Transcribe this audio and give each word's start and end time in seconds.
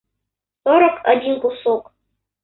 сорок 0.63 0.95
один 1.05 1.39
кусок 1.41 1.93